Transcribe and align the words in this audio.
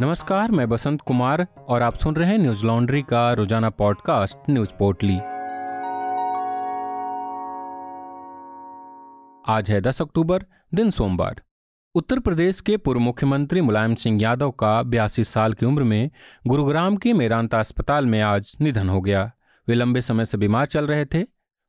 नमस्कार, 0.00 0.50
मैं 0.50 0.68
बसंत 0.68 1.00
कुमार 1.00 1.46
और 1.68 1.82
आप 1.82 1.94
सुन 1.94 2.14
रहे 2.16 2.30
हैं 2.30 2.38
न्यूज़ 2.38 2.64
लॉन्ड्री 2.66 3.02
का 3.02 3.32
रोज़ाना 3.32 3.70
पॉडकास्ट 3.70 4.50
न्यूज़ 4.50 4.70
पोर्टली 4.78 5.16
आज 9.54 9.70
है 9.70 9.80
10 9.80 10.02
अक्टूबर, 10.02 10.44
दिन 10.74 10.90
सोमवार। 10.90 11.42
उत्तर 11.94 12.18
प्रदेश 12.18 12.60
के 12.60 12.76
पूर्व 12.76 13.00
मुख्यमंत्री 13.00 13.60
मुलायम 13.60 13.94
सिंह 13.94 14.22
यादव 14.22 14.50
का 14.50 14.82
बयासी 14.82 15.24
साल 15.24 15.52
की 15.52 15.66
उम्र 15.66 15.82
में 15.82 16.10
गुरुग्राम 16.46 16.96
के 16.96 17.12
मेदांता 17.12 17.58
अस्पताल 17.58 18.06
में 18.06 18.20
आज 18.20 18.56
निधन 18.60 18.88
हो 18.88 19.00
गया। 19.00 19.30
वे 19.68 19.74
लंबे 19.74 20.00
समय 20.00 20.24
से 20.24 20.38
बीमार 20.38 20.66
चल 20.66 20.86
रहे 20.86 21.04
थे। 21.04 21.22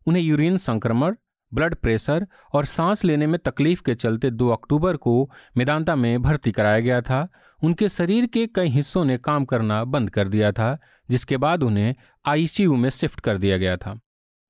उन्हें 0.07 0.23
यूरिन 0.23 0.57
संक्रमण, 0.57 1.15
ब्लड 1.53 1.75
प्रेशर 1.75 2.27
और 2.53 2.65
सांस 2.65 3.05
लेने 3.05 3.27
में 3.27 3.39
तकलीफ़ 3.39 3.81
के 3.81 3.95
चलते 3.95 4.31
2 4.31 4.49
अक्टूबर 4.49 4.97
को 4.97 5.31
मेदांता 5.57 5.95
में 5.95 6.21
भर्ती 6.21 6.51
कराया 6.51 6.79
गया 6.79 7.01
था। 7.01 7.27
उनके 7.65 7.89
शरीर 7.89 8.25
के 8.25 8.47
कई 8.47 8.67
हिस्सों 8.67 9.05
ने 9.05 9.17
काम 9.17 9.45
करना 9.45 9.83
बंद 9.83 10.09
कर 10.09 10.27
दिया 10.27 10.51
था, 10.51 10.77
जिसके 11.09 11.37
बाद 11.37 11.63
उन्हें 11.63 11.95
आईसीयू 12.25 12.75
में 12.75 12.89
शिफ्ट 12.89 13.19
कर 13.19 13.37
दिया 13.37 13.57
गया 13.57 13.77
था। 13.77 13.99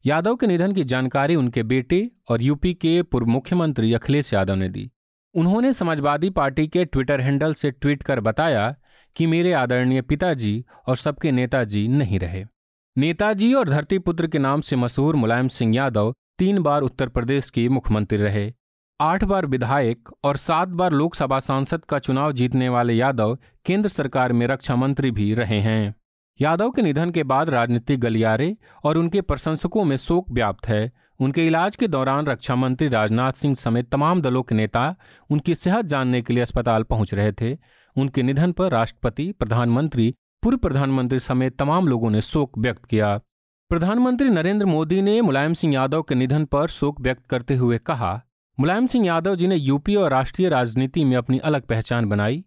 यादव 0.06 0.36
के 0.36 0.48
निधन 0.48 0.74
की 0.74 0.84
जानकारी 0.84 1.36
उनके 1.36 1.64
बेटे 1.64 2.12
और 2.30 2.42
यूपी 2.42 2.74
के 2.74 3.02
पूर्व 3.04 3.26
मुख्यमंत्री 3.26 3.94
अखिलेश 3.94 4.34
यादव 4.34 4.56
ने 4.56 4.70
दी। 4.70 4.92
उन्होंने 5.36 5.74
समाजवादी 5.74 6.30
पार्टी 6.30 6.68
के 6.68 6.86
ट्विटर 6.86 7.22
हैंडल 7.22 7.54
से 7.54 7.72
ट्वीट 7.72 8.04
कर 8.04 8.20
बताया 8.20 8.76
कि 9.16 9.28
मेरे 9.28 9.54
आदरणीय 9.54 10.02
पिताजी 10.02 10.66
और 10.88 10.98
सबके 10.98 11.32
नेताजी 11.32 11.88
नहीं 11.88 12.20
रहे। 12.20 12.46
नेताजी 12.98 13.54
और 13.54 13.70
धरतीपुत्र 13.70 14.28
के 14.28 14.40
नाम 14.40 14.62
से 14.62 14.76
मशहूर 14.76 15.16
मुलायम 15.16 15.48
सिंह 15.48 15.76
यादव 15.76 16.14
तीन 16.38 16.60
बार 16.60 16.82
उत्तर 16.82 17.10
प्रदेश 17.10 17.50
के 17.50 17.70
मुख्यमंत्री 17.70 18.18
रहे। 18.18 18.54
आठ 19.00 19.24
बार 19.24 19.46
विधायक 19.46 20.10
और 20.24 20.38
सात 20.38 20.68
बार 20.68 20.92
लोकसभा 20.92 21.40
सांसद 21.40 21.86
का 21.86 21.98
चुनाव 22.00 22.32
जीतने 22.32 22.70
वाले 22.70 22.94
यादव 22.94 23.38
केंद्र 23.66 23.90
सरकार 23.90 24.34
में 24.34 24.46
रक्षा 24.48 24.76
मंत्री 24.76 25.12
भी 25.12 25.34
रहे 25.34 25.60
हैं। 25.60 25.96
यादव 26.40 26.70
के 26.72 26.82
निधन 26.82 27.10
के 27.12 27.24
बाद 27.24 27.50
राजनीतिक 27.50 28.00
गलियारे 28.00 28.56
और 28.84 28.98
उनके 28.98 29.22
प्रशंसकों 29.22 29.84
में 29.84 29.98
शोक 29.98 30.32
व्याप्त 30.32 30.68
है। 30.68 30.92
उनके 31.20 31.48
इलाज 31.48 31.76
के 31.76 31.88
दौरान 31.88 32.26
रक्षा 32.26 32.56
मंत्री 32.56 32.88
राजनाथ 32.88 33.34
सिंह 33.34 33.56
समेत 33.56 33.90
तमाम 33.90 34.22
दलों 34.22 34.44
के 34.44 34.56
नेता 34.56 34.96
उनकी 35.30 35.56
सेहत 35.56 35.86
जानने 35.86 36.22
के 36.22 36.34
लिए 36.34 36.44
अस्पताल 36.44 36.84
पहुँच 36.84 37.14
रहे 37.14 37.32
थे। 37.32 37.58
उनके 37.96 38.24
निधन 38.24 38.52
पर 38.52 38.72
राष्ट्रपति, 38.72 39.32
प्रधानमंत्री, 39.32 40.14
पूर्व 40.44 40.58
प्रधानमंत्री 40.58 41.20
समेत 41.20 41.58
तमाम 41.60 41.88
लोगों 41.88 42.10
ने 42.10 42.22
शोक 42.22 42.58
व्यक्त 42.58 42.86
किया। 42.86 43.18
प्रधानमंत्री 43.70 44.30
नरेंद्र 44.30 44.66
मोदी 44.66 45.02
ने 45.02 45.22
मुलायम 45.22 45.54
सिंह 45.54 45.74
यादव 45.74 46.02
के 46.02 46.16
निधन 46.16 46.46
पर 46.46 46.68
शोक 46.68 47.02
व्यक्त 47.02 47.26
करते 47.26 47.56
हुए 47.56 47.78
कहा 47.78 48.22
मुलायम 48.58 48.86
सिंह 48.88 49.06
यादव 49.06 49.36
जी 49.36 49.48
ने 49.48 49.56
यूपी 49.56 49.96
और 49.96 50.12
राष्ट्रीय 50.12 50.48
राजनीति 50.50 51.04
में 51.06 51.16
अपनी 51.18 51.38
अलग 51.40 51.62
पहचान 51.62 52.06
बनाई, 52.06 52.44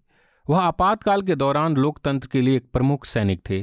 वह 0.46 0.60
आपातकाल 0.60 1.22
के 1.22 1.34
दौरान 1.34 1.74
लोकतंत्र 1.76 2.28
के 2.32 2.40
लिए 2.40 2.56
एक 2.56 2.70
प्रमुख 2.72 3.04
सैनिक 3.04 3.40
थे। 3.50 3.60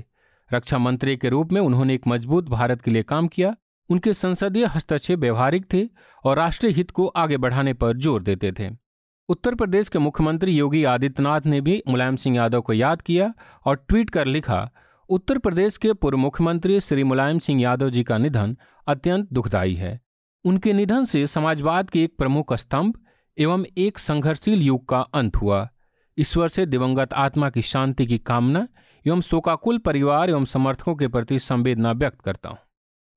रक्षा 0.52 0.78
मंत्री 0.78 1.16
के 1.18 1.30
रूप 1.30 1.52
में 1.52 1.60
उन्होंने 1.62 1.94
एक 1.94 2.08
मज़बूत 2.08 2.50
भारत 2.50 2.82
के 2.82 2.92
लिए 2.92 3.04
काम 3.04 3.28
किया। 3.28 3.56
उनके 3.90 4.14
संसदीय 4.14 4.66
हस्तक्षेप 4.66 5.20
व्यवहारिक 5.20 5.66
थे 5.74 5.84
और 6.24 6.38
राष्ट्रीय 6.38 6.74
हित 6.74 6.92
को 6.92 7.08
आगे 7.08 7.38
बढ़ाने 7.38 7.74
पर 7.74 7.98
ज़ोर 7.98 8.24
देते 8.24 8.52
थे। 8.52 8.70
उत्तर 9.30 9.56
प्रदेश 9.56 9.90
के 9.90 10.00
मुख्यमंत्री 10.00 10.52
योगी 10.52 10.84
आदित्यनाथ 10.86 11.46
ने 11.46 11.62
भी 11.62 11.82
मुलायम 11.90 12.16
सिंह 12.16 12.36
यादव 12.36 12.62
को 12.62 12.74
याद 12.74 13.02
किया 13.02 13.34
और 13.66 13.84
ट्वीट 13.90 14.10
कर 14.10 14.26
लिखा, 14.28 14.70
उत्तर 15.10 15.38
प्रदेश 15.38 15.78
के 15.78 15.94
पूर्व 15.94 16.18
मुख्यमंत्री 16.18 16.80
श्री 16.80 17.04
मुलायम 17.04 17.40
सिंह 17.40 17.62
यादव 17.62 17.90
जी 17.90 18.04
का 18.04 18.18
निधन 18.18 18.58
अत्यंत 18.88 19.34
दुखदायी 19.34 19.76
है। 19.76 20.00
उनके 20.46 20.74
निधन 20.74 21.06
से 21.06 21.28
समाजवाद 21.28 21.90
के 21.90 22.04
एक 22.04 22.16
प्रमुख 22.18 22.54
स्तंभ 22.54 22.94
एवं 23.38 23.64
एक 23.78 24.00
संघर्षशील 24.00 24.62
युग 24.62 24.88
का 24.90 25.00
अंत 25.00 25.36
हुआ। 25.36 25.68
ईश्वर 26.18 26.48
से 26.48 26.66
दिवंगत 26.66 27.14
आत्मा 27.14 27.50
की 27.50 27.62
शांति 27.62 28.06
की 28.06 28.18
कामना 28.18 28.68
एवं 29.08 29.22
शोकाकुल 29.22 29.78
परिवार 29.78 30.30
एवं 30.30 30.46
समर्थकों 30.46 30.96
के 30.96 31.08
प्रति 31.08 31.40
संवेदना 31.40 31.92
व्यक्त 31.92 32.22
करता 32.22 32.50
हूँ। 32.50 32.58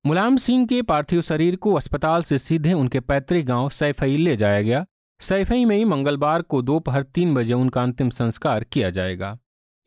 मुलायम 0.05 0.37
सिंह 0.37 0.65
के 0.67 0.81
पार्थिव 0.81 1.21
शरीर 1.21 1.55
को 1.55 1.73
अस्पताल 1.73 2.23
से 2.23 2.37
सीधे 2.37 2.73
उनके 2.73 2.99
पैतृक 2.99 3.45
गाँव 3.45 3.69
सैफई 3.69 4.17
ले 4.17 4.35
जाया 4.35 4.61
गया। 4.61 4.85
सैफई 5.21 5.65
में 5.65 5.75
ही 5.77 5.85
मंगलवार 5.85 6.41
को 6.41 6.61
दोपहर 6.61 7.03
तीन 7.03 7.35
बजे 7.35 7.53
उनका 7.53 7.83
अंतिम 7.83 8.09
संस्कार 8.09 8.63
किया 8.63 8.89
जाएगा। 8.89 9.37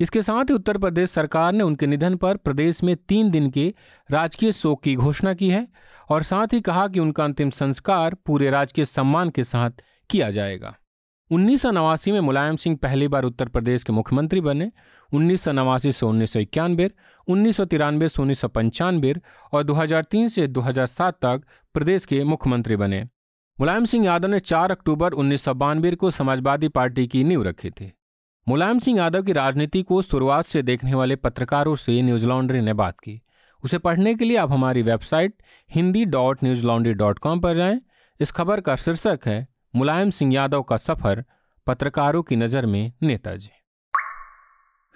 इसके 0.01 0.23
साथ 0.23 0.45
ही 0.45 0.55
उत्तर 0.55 0.79
प्रदेश 0.79 1.11
सरकार 1.11 1.53
ने 1.53 1.65
उनके 1.65 1.87
निधन 1.87 2.17
पर 2.17 2.37
प्रदेश 2.37 2.83
में 2.83 2.97
तीन 2.97 3.31
दिन 3.31 3.51
के 3.51 3.75
राजकीय 4.11 4.53
शोक 4.53 4.83
की 4.83 4.95
घोषणा 4.97 5.35
की 5.35 5.51
है 5.51 5.69
और 6.09 6.23
साथ 6.23 6.47
ही 6.53 6.61
कहा 6.61 6.89
कि 6.89 7.01
उनका 7.01 7.25
अंतिम 7.25 7.51
संस्कार 7.51 8.15
पूरे 8.15 8.51
राजकीय 8.51 8.85
सम्मान 8.85 9.31
के 9.31 9.45
साथ 9.45 9.71
किया 10.11 10.31
जाएगा। 10.31 10.77
उन्नीस 11.31 11.67
नवासी 11.67 12.13
में 12.13 12.21
मुलायम 12.21 12.57
सिंह 12.57 12.77
पहली 12.77 13.09
बार 13.09 13.25
उत्तर 13.25 13.49
प्रदेश 13.49 13.83
के 13.83 13.93
मुख्यमंत्री 13.93 14.41
बने, 14.41 14.73
उन्नीस 15.13 15.43
सौ 15.43 15.53
नवासी 15.53 15.93
से 15.93 16.07
उन्नीस 16.07 16.33
सौ 16.33 16.39
इक्यानवे, 16.39 16.91
उन्नीस 17.29 17.57
सौ 17.57 17.65
तिरानवे 17.65 18.09
से 18.09 18.23
उन्नीस 18.23 18.41
सौ 18.41 18.49
पंचानवे 18.49 19.15
और 19.53 19.63
2003 19.63 20.29
से 20.29 20.47
2007 20.47 21.15
तक 21.15 21.43
प्रदेश 21.75 22.05
के 22.05 22.25
मुख्यमंत्री 22.25 22.77
बने। 22.77 23.03
मुलायम 23.61 23.85
सिंह 23.85 24.05
यादव 24.05 24.29
ने 24.29 24.41
4 24.41 24.71
अक्टूबर 24.71 25.13
उन्नीस 25.13 25.43
सौ 25.43 25.55
बानबे 25.55 25.95
को 25.95 26.11
समाजवादी 26.11 26.69
पार्टी 26.69 27.07
की 27.07 27.25
नींव 27.25 27.43
रखी 27.43 27.71
थी। 27.71 27.93
मुलायम 28.47 28.79
सिंह 28.79 28.97
यादव 28.99 29.23
की 29.23 29.33
राजनीति 29.33 29.83
को 29.83 30.01
शुरुआत 30.03 30.45
से 30.45 30.63
देखने 30.63 30.95
वाले 30.95 31.17
पत्रकारों 31.17 31.75
से 31.77 32.01
न्यूज़ 32.03 32.27
लॉन्ड्री 32.27 32.61
ने 32.61 32.73
बात 32.73 32.99
की। 33.01 33.21
उसे 33.65 33.79
पढ़ने 33.79 34.15
के 34.15 34.25
लिए 34.25 34.37
आप 34.37 34.53
हमारी 34.53 34.83
website 34.83 35.35
Hindi 35.71 36.05
dot 36.05 36.43
news 36.45 36.65
laundry 36.67 36.95
dot 36.95 37.19
com 37.19 37.41
पर 37.41 37.57
जाएँ। 37.57 37.81
इस 38.21 38.31
खबर 38.31 38.61
का 38.61 38.77
शीर्षक 38.77 39.21
है, 39.27 39.47
मुलायम 39.77 40.11
सिंह 40.11 40.35
यादव 40.35 40.63
का 40.63 40.77
सफ़र, 40.77 41.25
पत्रकारों 41.67 42.23
की 42.23 42.37
नज़र 42.37 42.67
में 42.67 42.93
नेताजी। 43.03 43.51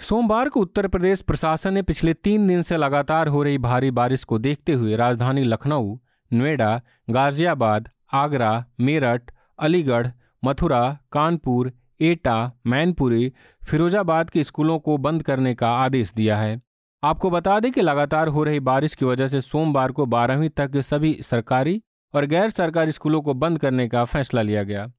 सोमवार 0.00 0.48
को 0.48 0.60
उत्तर 0.60 0.88
प्रदेश 0.88 1.20
प्रशासन 1.20 1.74
ने 1.74 1.82
पिछले 1.82 2.14
तीन 2.14 2.48
दिन 2.48 2.62
से 2.62 2.76
लगातार 2.76 3.28
हो 3.28 3.42
रही 3.42 3.58
भारी 3.58 3.90
बारिश 3.90 4.24
को 4.24 4.38
देखते 4.38 4.72
हुए 4.72 4.96
राजधानी 4.96 5.44
लखनऊ, 5.44 5.96
नोएडा, 6.30 6.80
गाजियाबाद, 7.10 7.88
आगरा, 8.12 8.64
मेरठ, 8.80 9.30
अलीगढ़, 9.58 10.08
मथुरा, 10.44 10.98
कानपुर 11.12 11.72
एटा, 12.00 12.52
मैनपुरी, 12.66 13.32
फिरोजाबाद 13.68 14.30
के 14.30 14.44
स्कूलों 14.44 14.78
को 14.78 14.96
बंद 14.98 15.22
करने 15.22 15.54
का 15.54 15.70
आदेश 15.70 16.12
दिया 16.14 16.36
है। 16.38 16.60
आपको 17.02 17.30
बता 17.30 17.60
दें 17.60 17.72
कि 17.72 17.80
लगातार 17.80 18.28
हो 18.28 18.44
रही 18.44 18.60
बारिश 18.60 18.94
की 18.94 19.04
वजह 19.04 19.28
से 19.28 19.40
सोमवार 19.40 19.92
को 19.92 20.06
बारहवीं 20.06 20.48
तक 20.48 20.70
के 20.70 20.82
सभी 20.82 21.22
सरकारी 21.22 21.82
और 22.14 22.26
गैर 22.26 22.50
सरकारी 22.50 22.92
स्कूलों 22.92 23.22
को 23.22 23.34
बंद 23.34 23.58
करने 23.58 23.88
का 23.88 24.04
फैसला 24.04 24.42
लिया 24.42 24.62
गया। 24.62 24.92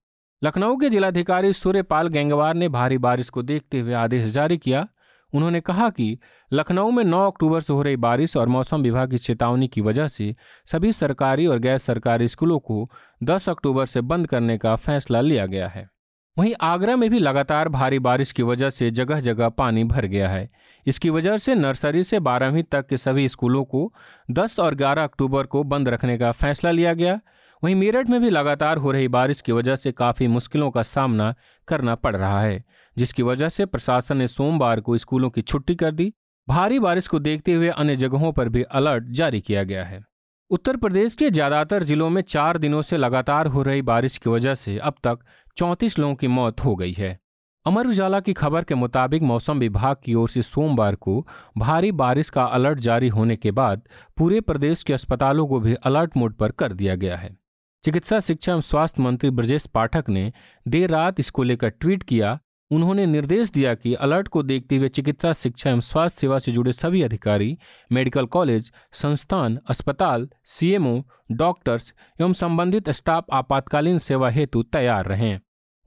लखनऊ 0.44 0.78
के 0.78 0.90
जिलाधिकारी 0.90 1.54
सूर्यपाल 1.54 2.08
गेंगवार 2.08 2.56
ने 2.56 2.70
भारी 2.70 2.98
बारिश 2.98 3.30
को 3.30 3.44
देखते 3.44 3.80
हुए 3.80 3.94
आदेश 3.94 4.32
जारी 4.32 4.58
किया। 4.58 4.88
उन्होंने 5.34 5.62
कहा 5.62 5.90
कि 5.90 6.18
लखनऊ 6.54 6.92
में 6.92 7.04
9 7.04 7.28
अक्टूबर 7.28 7.62
से 7.62 7.74
हो 7.74 7.82
रही 7.82 7.96
बारिश 7.96 8.38
और 8.38 8.48
मौसम 8.48 8.82
विभाग 8.82 9.12
की 9.12 9.18
चेतावनी 9.18 9.68
की 9.68 9.82
वजह 9.82 10.08
से 10.08 10.36
सभी 10.72 10.92
सरकारी 10.92 11.48
और 11.48 11.60
गैर 11.60 11.78
सरकारी 11.78 12.28
स्कूलों 12.28 12.60
को 12.60 12.90
10 13.24 13.50
अक्टूबर 13.50 13.86
से 13.86 14.02
बंद 14.02 14.28
करने 14.28 14.58
का 14.58 14.76
फैसला 14.76 15.22
लिया 15.22 15.46
गया 15.46 15.68
है। 15.68 15.90
वहीं 16.38 16.54
आगरा 16.62 16.96
में 16.96 17.10
भी 17.10 17.20
लगातार 17.20 17.70
भारी 17.70 18.00
बारिश 18.00 18.32
की 18.32 18.44
वजह 18.44 18.70
से 18.70 18.92
जगह 18.92 19.20
जगह 19.20 19.50
पानी 19.50 19.84
भर 19.84 20.06
गया 20.06 20.30
है। 20.30 20.50
इसकी 20.86 21.10
वजह 21.10 21.38
से 21.38 21.56
नर्सरी 21.56 22.04
से 22.04 22.20
बारहवीं 22.20 22.64
तक 22.64 22.88
के 22.88 22.98
सभी 22.98 23.30
स्कूलों 23.30 23.64
को 23.64 23.94
10 24.32 24.60
और 24.60 24.76
11 24.76 25.04
अक्टूबर 25.04 25.46
को 25.46 25.64
बंद 25.64 25.90
रखने 25.90 26.18
का 26.18 26.32
फैसला 26.32 26.72
लिया 26.72 26.94
गया। 26.94 27.20
वहीं 27.64 27.76
मेरठ 27.76 28.10
में 28.10 28.22
भी 28.22 28.30
लगातार 28.30 28.78
हो 28.78 28.92
रही 28.92 29.08
बारिश 29.08 29.42
की 29.42 29.52
वजह 29.52 29.76
से 29.76 29.92
काफ़ी 29.92 30.28
मुश्किलों 30.28 30.72
का 30.72 30.84
सामना 30.84 31.34
करना 31.68 31.96
पड़ 31.96 32.16
रहा 32.16 32.42
है, 32.42 32.64
जिसकी 32.98 33.24
वजह 33.24 33.50
से 33.50 33.66
प्रशासन 33.66 34.18
ने 34.18 34.28
सोमवार 34.28 34.80
को 34.80 34.98
स्कूलों 34.98 35.30
की 35.30 35.42
छुट्टी 35.42 35.76
कर 35.76 35.92
दी। 35.92 36.14
भारी 36.50 36.80
बारिश 36.80 37.08
को 37.08 37.20
देखते 37.20 37.54
हुए 37.54 37.70
अन्य 37.70 37.96
जगहों 37.96 38.32
पर 38.32 38.50
भी 38.50 38.64
अलर्ट 38.64 39.04
जारी 39.10 39.42
किया 39.42 39.64
गया 39.64 39.84
है। 39.84 40.04
उत्तर 40.52 40.76
प्रदेश 40.78 41.16
के 41.16 41.30
ज़्यादातर 41.30 41.84
जिलों 41.84 42.10
में 42.10 42.22
चार 42.22 42.58
दिनों 42.58 42.82
से 42.82 42.98
लगातार 42.98 43.48
हो 43.48 43.64
रही 43.64 43.82
बारिश 43.82 44.18
की 44.18 44.30
वजह 44.30 44.54
से 44.56 44.78
अब 44.80 44.96
तक 45.04 45.20
चौंतीस 45.58 45.98
लोगों 46.00 46.16
की 46.16 46.28
मौत 46.28 46.60
हो 46.60 46.76
गई 46.76 46.92
है। 46.92 47.18
अमर 47.66 47.88
उजाला 47.88 48.20
की 48.20 48.34
खबर 48.34 48.64
के 48.64 48.76
मुताबिक 48.76 49.22
मौसम 49.22 49.60
विभाग 49.60 49.98
की 50.04 50.14
ओर 50.14 50.30
से 50.30 50.42
सोमवार 50.42 50.96
को 50.96 51.26
भारी 51.58 51.92
बारिश 51.94 52.30
का 52.30 52.44
अलर्ट 52.44 52.80
जारी 52.80 53.08
होने 53.08 53.36
के 53.36 53.52
बाद 53.52 53.82
पूरे 54.18 54.42
प्रदेश 54.42 54.84
के 54.84 54.94
अस्पतालों 54.94 55.48
को 55.48 55.60
भी 55.60 55.74
अलर्ट 55.76 56.18
मोड 56.18 56.36
पर 56.36 56.52
कर 56.52 56.74
दिया 56.74 56.96
गया 56.96 57.18
है। 57.18 57.36
चिकित्सा, 57.84 58.20
शिक्षा 58.20 58.52
एवं 58.52 58.62
स्वास्थ्य 58.62 59.04
मंत्री 59.04 59.30
ब्रजेश 59.30 59.66
पाठक 59.66 60.10
ने 60.10 60.32
देर 60.68 60.90
रात 60.90 61.20
इसको 61.20 61.44
लेकर 61.44 61.70
ट्वीट 61.70 62.04
किया 62.04 62.40
उन्होंने 62.72 63.06
निर्देश 63.06 63.50
दिया 63.50 63.74
कि 63.76 63.94
अलर्ट 63.94 64.28
को 64.28 64.44
देखते 64.44 64.78
हुए 64.78 64.90
चिकित्सा, 64.90 65.34
शिक्षा 65.34 65.70
एवं 65.70 65.80
स्वास्थ्य 65.80 66.20
सेवा 66.20 66.40
से 66.40 66.52
जुड़े 66.52 66.74
सभी 66.74 67.02
अधिकारी, 67.02 67.58
मेडिकल 67.92 68.26
कॉलेज, 68.26 68.72
संस्थान, 68.92 69.60
अस्पताल, 69.70 70.30
सीएमओ, 70.46 71.04
डॉक्टर्स 71.32 71.94
एवं 72.22 72.34
संबंधित 72.34 72.90
स्टाफ 72.90 73.26
आपातकालीन 73.34 73.98
सेवा 73.98 74.30
हेतु 74.30 74.64
तैयार 74.64 75.06
रहें। 75.06 75.40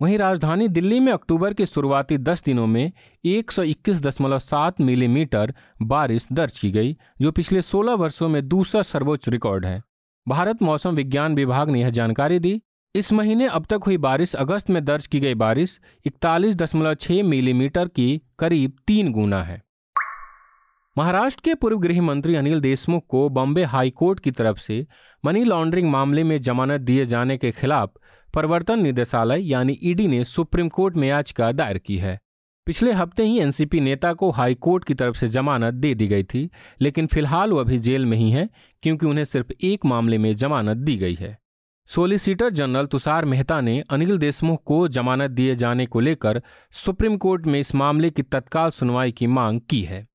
वहीं 0.03 0.19
राजधानी 0.19 0.69
दिल्ली 0.69 1.01
में 1.01 1.13
अक्टूबर 1.13 1.55
के 1.55 1.67
शुरुआती 1.67 2.19
10 2.19 2.45
दिनों 2.45 2.67
में 2.67 2.93
121.7 3.25 4.81
मिलीमीटर 4.81 5.55
बारिश 5.83 6.27
दर्ज 6.33 6.59
की 6.59 6.71
गई, 6.71 6.97
जो 7.21 7.33
पिछले 7.33 7.63
16 7.63 7.95
वर्षों 7.95 8.29
में 8.29 8.49
दूसरा 8.49 8.83
सर्वोच्च 8.83 9.29
रिकॉर्ड 9.29 9.67
है। 9.67 9.83
भारत 10.29 10.63
मौसम 10.63 10.91
विज्ञान 10.91 11.35
विभाग 11.35 11.71
ने 11.71 11.81
यह 11.81 11.91
जानकारी 11.91 12.39
दी। 12.39 12.63
इस 12.95 13.13
महीने 13.13 13.47
अब 13.47 13.67
तक 13.71 13.81
हुई 13.87 13.97
बारिश 13.97 14.35
अगस्त 14.35 14.71
में 14.71 14.85
दर्ज 14.85 15.07
की 15.07 15.19
गई 15.21 15.35
बारिश 15.35 15.79
इकतालीस 16.05 16.55
दशमलव 16.55 16.95
छह 16.95 17.23
मिलीमीटर 17.23 17.89
की 17.89 18.21
करीब 18.39 18.73
तीन 18.87 19.13
गुना 19.13 19.43
है। 19.43 19.61
महाराष्ट्र 20.97 21.43
के 21.45 21.55
पूर्व 21.55 21.79
गृह 21.79 22.01
मंत्री 22.03 22.35
अनिल 22.35 22.61
देशमुख 22.61 23.05
को 23.09 23.29
बॉम्बे 23.29 23.65
हाईकोर्ट 23.65 24.21
की 24.21 24.31
तरफ़ 24.31 24.59
से 24.59 24.87
मनी 25.25 25.45
लॉन्ड्रिंग 25.45 25.91
मामले 25.91 26.25
में 26.25 26.41
जमानत 26.41 26.81
दिए 26.81 27.05
जाने 27.05 27.37
के 27.37 27.51
खिलाफ 27.51 27.93
प्रवर्तन 28.35 28.83
निदेशालय 28.83 29.43
यानी 29.43 29.79
ईडी 29.83 30.07
ने 30.09 30.25
सुप्रीम 30.25 30.69
कोर्ट 30.69 30.97
में 30.97 31.09
याचिका 31.09 31.53
दायर 31.53 31.79
की 31.79 31.97
है। 31.97 32.19
पिछले 32.67 32.93
हफ़्ते 32.93 33.23
ही 33.23 33.39
एनसीपी 33.39 33.81
नेता 33.81 34.13
को 34.13 34.31
हाई 34.31 34.55
कोर्ट 34.57 34.85
की 34.85 34.95
तरफ़ 34.95 35.17
से 35.17 35.29
जमानत 35.29 35.75
दे 35.75 35.95
दी 35.95 36.09
गई 36.09 36.25
थी, 36.25 36.49
लेकिन 36.81 37.07
फ़िलहाल 37.07 37.53
वह 37.53 37.61
अभी 37.61 37.79
जेल 37.79 38.07
में 38.07 38.17
ही 38.17 38.31
है, 38.31 38.49
क्योंकि 38.83 39.07
उन्हें 39.07 39.25
सिर्फ़ 39.25 39.53
एक 39.63 39.87
मामले 39.87 40.19
में 40.19 40.35
जमानत 40.35 40.77
दी 40.77 40.97
गई 40.97 41.15
है। 41.15 41.39
सोलिसिटर 41.91 42.51
जनरल 42.51 42.87
तुषार 42.87 43.25
मेहता 43.25 43.61
ने 43.61 43.85
अनिल 43.91 44.19
देशमुख 44.19 44.63
को 44.65 44.89
जमानत 44.89 45.31
दिए 45.31 45.55
जाने 45.57 45.87
को 45.87 46.01
लेकर 46.01 46.43
सुप्रीम 46.73 47.17
कोर्ट 47.17 47.47
में 47.47 47.61
इस 47.61 47.75
मामले 47.75 48.11
की 48.11 48.23
तत्काल 48.23 48.71
सुनवाई 48.71 49.13
की 49.13 49.27
मांग 49.27 49.61
की 49.61 49.83
है। 49.83 50.07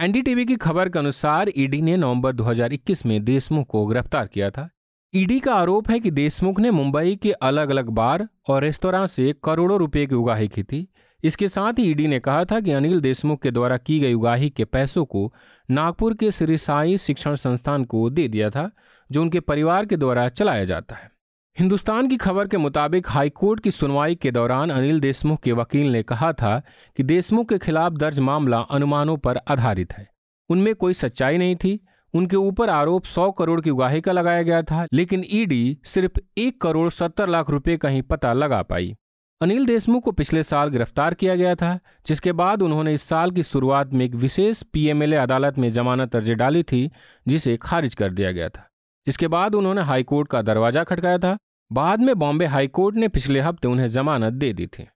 एनडीटीवी 0.00 0.44
की 0.46 0.56
खबर 0.56 0.88
के 0.88 0.98
अनुसार 0.98 1.50
ईडी 1.56 1.82
ने 1.82 1.96
नवंबर 1.96 2.32
2021 2.32 3.06
में 3.06 3.24
देशमुख 3.24 3.66
को 3.66 3.86
गिरफ़्तार 3.86 4.26
किया 4.26 4.50
था। 4.50 4.68
ईडी 5.14 5.40
का 5.40 5.54
आरोप 5.54 5.90
है 5.90 6.00
कि 6.00 6.10
देशमुख 6.10 6.60
ने 6.60 6.70
मुंबई 6.70 7.16
के 7.16 7.32
अलग 7.32 7.68
अलग 7.68 7.88
बार 7.88 8.28
और 8.48 8.62
रेस्तोरां 8.62 9.06
से 9.06 9.34
करोड़ों 9.44 9.78
रुपए 9.78 10.06
की 10.06 10.14
उगाही 10.14 10.48
की 10.48 10.62
थी। 10.62 10.88
इसके 11.24 11.48
साथ 11.48 11.72
ही 11.72 11.90
ईडी 11.90 12.06
ने 12.06 12.20
कहा 12.20 12.44
था 12.44 12.60
कि 12.60 12.70
अनिल 12.70 13.00
देशमुख 13.00 13.42
के 13.42 13.50
द्वारा 13.50 13.76
की 13.76 13.98
गई 14.00 14.14
उगाही 14.14 14.50
के 14.50 14.64
पैसों 14.64 15.04
को 15.04 15.34
नागपुर 15.70 16.14
के 16.14 16.30
श्री 16.30 16.58
साई 16.58 16.98
शिक्षण 16.98 17.34
संस्थान 17.34 17.84
को 17.84 18.10
दे 18.10 18.28
दिया 18.28 18.50
था, 18.50 18.70
जो 19.10 19.22
उनके 19.22 19.40
परिवार 19.40 19.86
के 19.86 19.96
द्वारा 19.96 20.28
चलाया 20.28 20.64
जाता 20.64 20.94
है। 20.94 21.13
हिंदुस्तान 21.58 22.08
की 22.08 22.16
खबर 22.16 22.48
के 22.48 22.56
मुताबिक 22.56 23.08
हाईकोर्ट 23.08 23.60
की 23.60 23.70
सुनवाई 23.70 24.14
के 24.14 24.30
दौरान 24.30 24.70
अनिल 24.70 25.00
देशमुख 25.00 25.40
के 25.40 25.52
वकील 25.52 25.92
ने 25.92 26.02
कहा 26.02 26.32
था 26.32 26.62
कि 26.96 27.02
देशमुख 27.02 27.48
के 27.48 27.58
खिलाफ 27.58 27.92
दर्ज 27.92 28.18
मामला 28.18 28.58
अनुमानों 28.58 29.16
पर 29.16 29.36
आधारित 29.48 29.92
है। 29.92 30.10
उनमें 30.48 30.74
कोई 30.74 30.94
सच्चाई 30.94 31.38
नहीं 31.38 31.56
थी। 31.56 31.86
उनके 32.14 32.36
ऊपर 32.36 32.70
आरोप 32.70 33.04
100 33.04 33.30
करोड़ 33.30 33.60
की 33.60 33.70
उगाही 33.70 34.00
का 34.00 34.12
लगाया 34.12 34.42
गया 34.42 34.62
था, 34.62 34.86
लेकिन 34.92 35.24
ईडी 35.30 35.78
सिर्फ़ 35.84 36.20
एक 36.38 36.60
करोड़ 36.60 36.90
सत्तर 36.90 37.28
लाख 37.28 37.50
रुपए 37.50 37.76
का 37.76 37.88
ही 37.88 38.02
पता 38.02 38.32
लगा 38.32 38.62
पाई। 38.62 38.94
अनिल 39.40 39.66
देशमुख 39.66 40.04
को 40.04 40.12
पिछले 40.12 40.42
साल 40.42 40.68
गिरफ़्तार 40.68 41.14
किया 41.14 41.34
गया 41.34 41.54
था, 41.54 41.78
जिसके 42.06 42.32
बाद 42.32 42.62
उन्होंने 42.62 42.94
इस 42.94 43.02
साल 43.02 43.30
की 43.30 43.42
शुरुआत 43.42 43.92
में 43.92 44.04
एक 44.04 44.14
विशेष 44.14 44.62
पीएमएलए 44.62 45.16
अदालत 45.16 45.58
में 45.58 45.70
जमानत 45.70 46.16
अर्जी 46.16 46.34
डाली 46.34 46.62
थी, 46.62 46.90
जिसे 47.28 47.56
खारिज 47.56 47.94
कर 47.94 48.12
दिया 48.12 48.32
गया 48.32 48.48
था। 48.48 48.70
जिसके 49.06 49.28
बाद 49.28 49.54
उन्होंने 49.54 49.80
हाईकोर्ट 49.80 50.28
का 50.28 50.42
दरवाज़ा 50.42 50.84
खटकाया 50.84 51.18
था। 51.18 51.36
बाद 51.72 52.00
में 52.00 52.18
बॉम्बे 52.18 52.46
हाईकोर्ट 52.46 52.96
ने 52.96 53.08
पिछले 53.08 53.40
हफ़्ते 53.40 53.68
उन्हें 53.68 53.88
जमानत 53.88 54.32
दे 54.32 54.52
दी 54.52 54.66
थी। 54.66 54.86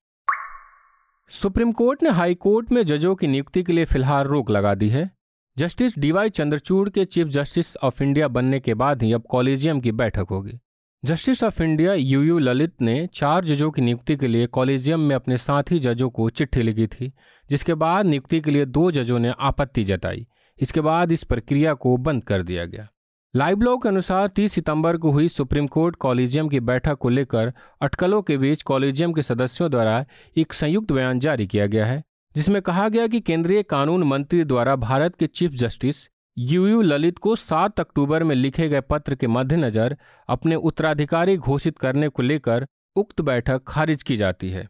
सुप्रीम 1.28 1.72
कोर्ट 1.72 2.02
ने 2.02 2.10
हाईकोर्ट 2.10 2.72
में 2.72 2.82
जजों 2.82 3.14
की 3.14 3.26
नियुक्ति 3.26 3.62
के 3.62 3.72
लिए 3.72 3.84
फ़िलहाल 3.84 4.26
रोक 4.26 4.50
लगा 4.50 4.74
दी 4.74 4.88
है। 4.88 5.10
जस्टिस 5.58 5.98
डीवाई 5.98 6.30
चंद्रचूड़ 6.30 6.88
के 6.88 7.04
चीफ 7.04 7.26
जस्टिस 7.26 7.76
ऑफ़ 7.76 8.02
इंडिया 8.02 8.28
बनने 8.28 8.60
के 8.60 8.74
बाद 8.74 9.02
ही 9.02 9.12
अब 9.12 9.24
कॉलेजियम 9.30 9.80
की 9.80 9.92
बैठक 9.92 10.26
होगी। 10.30 10.60
Justice 11.04 11.44
of 11.44 11.62
India 11.62 11.94
U 11.94 12.22
U 12.22 12.38
Lalit 12.38 12.82
ने 12.82 13.08
चार 13.14 13.44
जजों 13.44 13.70
की 13.70 13.82
नियुक्ति 13.82 14.16
के 14.16 14.26
लिए 14.26 14.46
कॉलेजियम 14.46 15.00
में 15.00 15.16
अपने 15.16 15.38
साथी 15.38 15.78
जजों 15.78 16.10
को 16.10 16.30
चिट्ठी 16.30 16.62
लिखी 16.62 16.86
थी, 16.86 17.12
जिसके 17.50 17.74
बाद 17.74 18.06
नियुक्ति 18.06 18.40
के 18.40 18.50
लिए 18.50 18.64
दो 18.64 18.90
जजों 18.90 19.18
ने 19.18 19.32
आपत्ति 19.38 19.84
जताई। 19.84 20.26
इसके 20.60 20.80
बाद 20.80 21.12
इस 21.12 21.24
प्रक्रिया 21.24 21.74
को 21.74 21.96
बंद 21.96 22.24
कर 22.24 22.42
दिया 22.42 22.64
गया। 22.64 22.88
लाइव 23.34 23.56
ब्लॉग 23.56 23.82
के 23.82 23.88
अनुसार 23.88 24.28
30 24.28 24.48
सितंबर 24.48 24.96
को 24.96 25.10
हुई 25.10 25.28
सुप्रीम 25.28 25.66
कोर्ट 25.66 25.96
कॉलेजियम 25.96 26.48
की 26.48 26.60
बैठक 26.60 26.98
को 26.98 27.08
लेकर 27.08 27.52
अटकलों 27.80 28.20
के 28.22 28.36
बीच 28.38 28.62
कॉलेजियम 28.62 29.12
के 29.12 29.22
सदस्यों 29.22 29.70
द्वारा 29.70 30.04
एक 30.36 30.52
संयुक्त 30.52 30.92
बयान 30.92 31.18
जारी 31.20 31.46
किया 31.46 31.66
गया 31.66 31.86
है, 31.86 32.02
जिसमें 32.36 32.60
कहा 32.62 32.88
गया 32.88 33.06
कि 33.06 33.20
केंद्रीय 33.20 33.62
कानून 33.62 34.02
मंत्री 34.02 34.44
द्वारा 34.44 34.76
भारत 34.76 35.16
के 35.16 35.26
chief 35.26 35.50
justice 35.50 35.96
U 36.36 36.66
U 36.66 36.80
Lalit 36.82 37.18
को 37.18 37.34
7 37.36 37.80
अक्टूबर 37.80 38.24
में 38.24 38.34
लिखे 38.36 38.68
गए 38.68 38.80
पत्र 38.80 39.14
के 39.14 39.26
मद्देनजर 39.26 39.96
अपने 40.28 40.54
उत्तराधिकारी 40.54 41.36
घोषित 41.36 41.78
करने 41.78 42.08
को 42.08 42.22
लेकर 42.22 42.66
उक्त 42.96 43.20
बैठक 43.20 43.62
खारिज 43.66 44.02
की 44.02 44.16
जाती 44.16 44.50
है। 44.50 44.66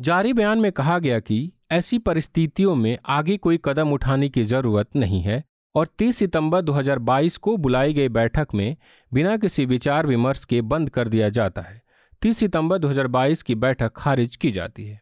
जारी 0.00 0.32
बयान 0.32 0.58
में 0.58 0.70
कहा 0.72 0.98
गया 0.98 1.18
कि 1.20 1.52
ऐसी 1.70 1.98
परिस्थितियों 1.98 2.74
में 2.74 2.96
आगे 3.06 3.36
कोई 3.36 3.60
कदम 3.64 3.92
उठाने 3.92 4.28
की 4.28 4.44
ज़रूरत 4.44 4.96
नहीं 4.96 5.20
है 5.22 5.42
और 5.74 5.86
30 5.86 6.16
सितंबर 6.16 6.60
2022 6.60 7.36
को 7.36 7.56
बुलाई 7.56 7.92
गई 7.92 8.08
बैठक 8.08 8.48
में 8.54 8.76
बिना 9.12 9.36
किसी 9.36 9.66
विचार 9.66 10.06
विमर्श 10.06 10.44
के 10.44 10.62
बंद 10.62 10.90
कर 10.90 11.08
दिया 11.08 11.28
जाता 11.28 11.60
है। 11.60 11.82
30 12.22 12.38
सितंबर 12.38 12.78
2022 12.78 13.42
की 13.42 13.54
बैठक 13.54 13.92
खारिज 13.96 14.36
की 14.36 14.50
जाती 14.50 14.86
है। 14.86 15.00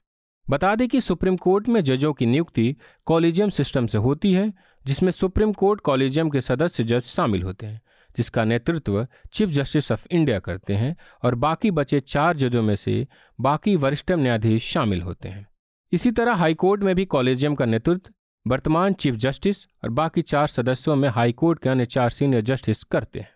बता 0.51 0.75
दें 0.75 0.89
कि 0.89 1.01
सुप्रीम 1.01 1.37
कोर्ट 1.37 1.69
में 1.69 1.85
जजों 1.85 2.13
की 2.13 2.27
नियुक्ति 2.27 2.77
कॉलेजियम 3.07 3.51
सिस्टम 3.51 3.87
से 3.87 3.99
होती 3.99 4.33
है, 4.33 4.53
जिसमें 4.87 5.11
सुप्रीम 5.11 5.53
कोर्ट 5.53 5.81
कॉलेजियम 5.81 6.31
के 6.31 6.41
सदस्य 6.41 6.85
जज 6.85 7.01
शामिल 7.01 7.43
होते 7.43 7.67
हैं, 7.67 7.81
जिसका 8.17 8.45
नेतृत्व 8.45 9.07
चीफ 9.33 9.49
जस्टिस 9.49 9.93
ऑफ़ 9.93 10.07
इंडिया 10.11 10.39
करते 10.39 10.75
हैं 10.75 10.97
और 11.25 11.35
बाकी 11.35 11.71
बचे 11.71 12.01
चार 12.01 12.37
जजों 12.37 12.63
में 12.63 12.77
से 12.77 13.07
बाकी 13.41 13.77
वरिष्ठम 13.77 14.21
न्यायाधीश 14.21 14.65
शामिल 14.65 15.03
होते 15.03 15.29
हैं। 15.29 15.49
इसी 15.93 16.11
तरह 16.11 16.33
हाईकोर्ट 16.33 16.83
में 16.83 16.95
भी 16.95 17.05
कॉलेजियम 17.05 17.55
का 17.55 17.65
नेतृत्व 17.65 18.11
वर्तमान 18.47 18.93
चीफ 18.93 19.15
जस्टिस 19.15 19.65
और 19.65 19.91
बाकी 19.91 20.23
चार 20.23 20.47
सदस्यों 20.47 20.97
में 20.97 21.09
हाईकोर्ट 21.09 21.59
के 21.59 21.69
अन्य 21.69 21.87
चार 21.87 22.11
सीनियर 22.11 22.43
जस्टिस 22.43 22.85
करते 22.85 23.21
हैं। 23.21 23.29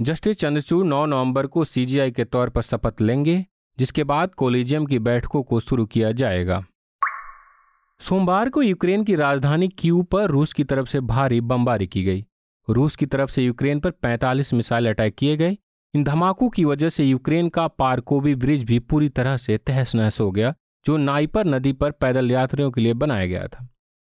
जस्टिस 0.00 0.36
चंद्रचूड़ 0.36 0.86
9 0.86 1.06
नवंबर 1.06 1.46
को 1.46 1.64
सीजीआई 1.64 2.10
के 2.10 2.24
तौर 2.24 2.48
पर 2.48 2.62
शपथ 2.62 3.00
लेंगे, 3.00 3.46
जिसके 3.78 4.04
बाद 4.04 4.34
कोलिजियम 4.34 4.86
की 4.86 4.98
बैठकों 4.98 5.42
को 5.42 5.60
शुरू 5.60 5.86
किया 5.86 6.12
जाएगा। 6.12 6.64
सोमवार 8.00 8.48
को 8.48 8.62
यूक्रेन 8.62 9.04
की 9.04 9.14
राजधानी 9.14 9.68
क्यू 9.68 10.02
पर 10.02 10.24
रूस 10.24 10.52
की 10.52 10.64
तरफ़ 10.64 10.88
से 10.88 11.00
भारी 11.00 11.40
बमबारी 11.40 11.86
की 11.86 12.04
गई। 12.04 12.26
रूस 12.70 12.96
की 12.96 13.06
तरफ़ 13.06 13.30
से 13.30 13.42
यूक्रेन 13.44 13.80
पर 13.80 13.90
45 13.90 14.54
मिसाइल 14.54 14.88
अटैक 14.88 15.14
किए 15.14 15.36
गए। 15.36 15.58
इन 15.94 16.04
धमाकों 16.04 16.48
की 16.48 16.64
वजह 16.64 16.88
से 16.88 17.04
यूक्रेन 17.04 17.48
का 17.48 17.68
पार्कोवी 17.68 18.34
ब्रिज 18.34 18.64
भी 18.64 18.78
पूरी 18.78 19.08
तरह 19.08 19.36
से 19.36 19.58
तहस 19.58 19.94
नहस 19.94 20.20
हो 20.20 20.30
गया, 20.30 20.54
जो 20.86 20.96
नाइपर 20.96 21.46
नदी 21.46 21.72
पर 21.72 21.90
पैदल 21.90 22.30
यात्रियों 22.30 22.70
के 22.70 22.80
लिए 22.80 22.94
बनाया 22.94 23.26
गया 23.26 23.46
था। 23.46 23.68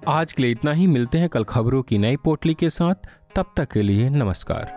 आज 0.07 0.33
के 0.33 0.43
लिए 0.43 0.51
इतना 0.51 0.71
ही, 0.71 0.87
मिलते 0.87 1.17
हैं 1.17 1.29
कल 1.29 1.43
खबरों 1.43 1.83
की 1.83 1.97
नई 1.97 2.15
पोटली 2.15 2.53
के 2.53 2.69
साथ। 2.69 2.95
तब 3.35 3.53
तक 3.57 3.71
के 3.71 3.81
लिए 3.81 4.09
नमस्कार। 4.09 4.76